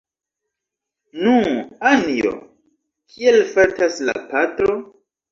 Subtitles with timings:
[1.25, 1.33] Nu,
[1.89, 2.31] Anjo,
[3.11, 4.79] kiel fartas la patro?